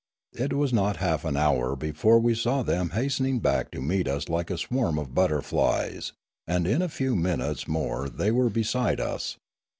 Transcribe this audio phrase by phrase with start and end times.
[0.33, 4.29] It was not half an hour before we saw them hastening back to meet us
[4.29, 6.13] like a swarm of butterflies;
[6.47, 9.37] and in a few minutes more they were beside us.